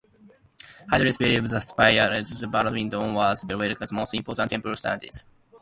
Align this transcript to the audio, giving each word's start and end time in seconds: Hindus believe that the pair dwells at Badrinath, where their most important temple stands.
Hindus 0.91 1.19
believe 1.19 1.47
that 1.51 1.61
the 1.63 1.73
pair 1.77 2.07
dwells 2.07 2.33
at 2.41 2.49
Badrinath, 2.51 3.47
where 3.59 3.75
their 3.77 3.87
most 3.91 4.15
important 4.15 4.49
temple 4.49 4.75
stands. 4.75 5.27